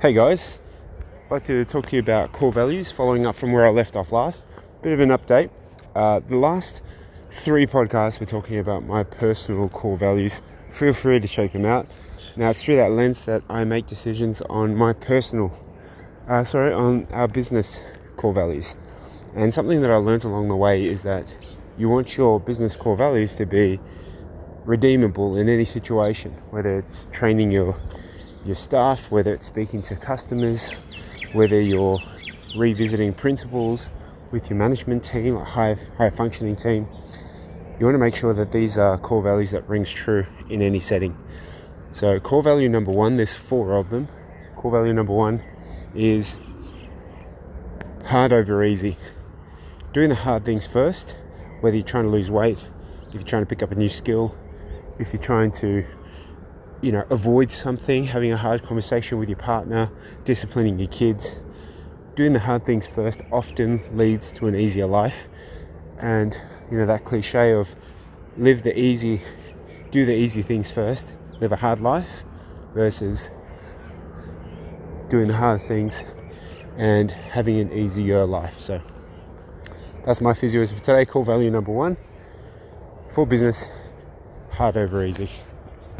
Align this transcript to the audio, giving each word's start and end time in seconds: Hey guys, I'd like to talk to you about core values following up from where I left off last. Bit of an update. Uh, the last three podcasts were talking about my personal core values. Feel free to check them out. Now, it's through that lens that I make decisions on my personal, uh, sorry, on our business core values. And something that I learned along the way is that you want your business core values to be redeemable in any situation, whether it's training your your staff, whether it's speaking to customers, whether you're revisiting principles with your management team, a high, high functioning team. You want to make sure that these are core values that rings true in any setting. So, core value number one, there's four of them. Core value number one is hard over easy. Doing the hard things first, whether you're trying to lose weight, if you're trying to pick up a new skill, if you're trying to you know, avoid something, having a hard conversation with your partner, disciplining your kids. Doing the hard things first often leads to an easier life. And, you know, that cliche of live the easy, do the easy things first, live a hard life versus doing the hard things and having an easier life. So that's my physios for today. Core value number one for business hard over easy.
Hey 0.00 0.14
guys, 0.14 0.56
I'd 1.26 1.30
like 1.30 1.44
to 1.44 1.62
talk 1.66 1.90
to 1.90 1.96
you 1.96 2.00
about 2.00 2.32
core 2.32 2.50
values 2.50 2.90
following 2.90 3.26
up 3.26 3.36
from 3.36 3.52
where 3.52 3.66
I 3.66 3.70
left 3.70 3.96
off 3.96 4.12
last. 4.12 4.46
Bit 4.80 4.94
of 4.94 5.00
an 5.00 5.10
update. 5.10 5.50
Uh, 5.94 6.20
the 6.26 6.38
last 6.38 6.80
three 7.30 7.66
podcasts 7.66 8.18
were 8.18 8.24
talking 8.24 8.58
about 8.58 8.86
my 8.86 9.02
personal 9.02 9.68
core 9.68 9.98
values. 9.98 10.40
Feel 10.70 10.94
free 10.94 11.20
to 11.20 11.28
check 11.28 11.52
them 11.52 11.66
out. 11.66 11.86
Now, 12.34 12.48
it's 12.48 12.64
through 12.64 12.76
that 12.76 12.92
lens 12.92 13.26
that 13.26 13.42
I 13.50 13.64
make 13.64 13.88
decisions 13.88 14.40
on 14.48 14.74
my 14.74 14.94
personal, 14.94 15.52
uh, 16.30 16.44
sorry, 16.44 16.72
on 16.72 17.06
our 17.10 17.28
business 17.28 17.82
core 18.16 18.32
values. 18.32 18.78
And 19.34 19.52
something 19.52 19.82
that 19.82 19.90
I 19.90 19.96
learned 19.96 20.24
along 20.24 20.48
the 20.48 20.56
way 20.56 20.82
is 20.82 21.02
that 21.02 21.36
you 21.76 21.90
want 21.90 22.16
your 22.16 22.40
business 22.40 22.74
core 22.74 22.96
values 22.96 23.34
to 23.34 23.44
be 23.44 23.78
redeemable 24.64 25.36
in 25.36 25.50
any 25.50 25.66
situation, 25.66 26.32
whether 26.48 26.78
it's 26.78 27.06
training 27.12 27.52
your 27.52 27.78
your 28.44 28.54
staff, 28.54 29.10
whether 29.10 29.34
it's 29.34 29.46
speaking 29.46 29.82
to 29.82 29.96
customers, 29.96 30.70
whether 31.32 31.60
you're 31.60 31.98
revisiting 32.56 33.12
principles 33.12 33.90
with 34.30 34.48
your 34.48 34.58
management 34.58 35.04
team, 35.04 35.36
a 35.36 35.44
high, 35.44 35.76
high 35.98 36.10
functioning 36.10 36.56
team. 36.56 36.88
You 37.78 37.86
want 37.86 37.94
to 37.94 37.98
make 37.98 38.14
sure 38.14 38.34
that 38.34 38.52
these 38.52 38.78
are 38.78 38.98
core 38.98 39.22
values 39.22 39.50
that 39.50 39.68
rings 39.68 39.90
true 39.90 40.26
in 40.48 40.62
any 40.62 40.80
setting. 40.80 41.16
So, 41.92 42.20
core 42.20 42.42
value 42.42 42.68
number 42.68 42.92
one, 42.92 43.16
there's 43.16 43.34
four 43.34 43.76
of 43.76 43.90
them. 43.90 44.08
Core 44.56 44.70
value 44.70 44.92
number 44.92 45.12
one 45.12 45.42
is 45.94 46.38
hard 48.04 48.32
over 48.32 48.62
easy. 48.62 48.96
Doing 49.92 50.08
the 50.08 50.14
hard 50.14 50.44
things 50.44 50.66
first, 50.66 51.16
whether 51.60 51.76
you're 51.76 51.86
trying 51.86 52.04
to 52.04 52.10
lose 52.10 52.30
weight, 52.30 52.58
if 53.08 53.14
you're 53.14 53.22
trying 53.22 53.42
to 53.42 53.46
pick 53.46 53.62
up 53.62 53.72
a 53.72 53.74
new 53.74 53.88
skill, 53.88 54.34
if 54.98 55.12
you're 55.12 55.22
trying 55.22 55.50
to 55.52 55.84
you 56.82 56.92
know, 56.92 57.04
avoid 57.10 57.50
something, 57.52 58.04
having 58.04 58.32
a 58.32 58.36
hard 58.36 58.62
conversation 58.62 59.18
with 59.18 59.28
your 59.28 59.38
partner, 59.38 59.90
disciplining 60.24 60.78
your 60.78 60.88
kids. 60.88 61.36
Doing 62.14 62.32
the 62.32 62.38
hard 62.38 62.64
things 62.64 62.86
first 62.86 63.20
often 63.30 63.82
leads 63.96 64.32
to 64.32 64.46
an 64.46 64.54
easier 64.54 64.86
life. 64.86 65.28
And, 65.98 66.38
you 66.70 66.78
know, 66.78 66.86
that 66.86 67.04
cliche 67.04 67.52
of 67.52 67.74
live 68.36 68.62
the 68.62 68.78
easy, 68.78 69.22
do 69.90 70.06
the 70.06 70.14
easy 70.14 70.42
things 70.42 70.70
first, 70.70 71.14
live 71.40 71.52
a 71.52 71.56
hard 71.56 71.80
life 71.80 72.24
versus 72.74 73.30
doing 75.08 75.28
the 75.28 75.36
hard 75.36 75.60
things 75.60 76.04
and 76.76 77.10
having 77.10 77.58
an 77.58 77.72
easier 77.72 78.24
life. 78.24 78.58
So 78.58 78.80
that's 80.06 80.20
my 80.20 80.32
physios 80.32 80.72
for 80.72 80.78
today. 80.80 81.04
Core 81.04 81.24
value 81.24 81.50
number 81.50 81.72
one 81.72 81.96
for 83.10 83.26
business 83.26 83.68
hard 84.50 84.76
over 84.76 85.04
easy. 85.04 85.30